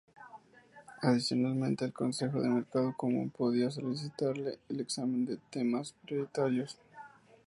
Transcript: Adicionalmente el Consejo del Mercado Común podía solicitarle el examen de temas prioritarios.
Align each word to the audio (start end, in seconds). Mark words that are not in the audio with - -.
Adicionalmente 1.03 1.85
el 1.85 1.93
Consejo 1.93 2.41
del 2.41 2.49
Mercado 2.49 2.97
Común 2.97 3.29
podía 3.29 3.69
solicitarle 3.69 4.57
el 4.67 4.79
examen 4.79 5.27
de 5.27 5.37
temas 5.51 5.93
prioritarios. 6.03 6.79